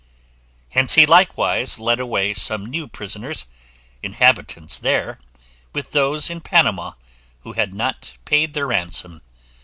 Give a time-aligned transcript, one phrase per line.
[0.71, 3.45] Hence he likewise led away some new prisoners,
[4.01, 5.19] inhabitants there,
[5.73, 6.93] with those in Panama,
[7.41, 9.21] who had not paid their ransoms.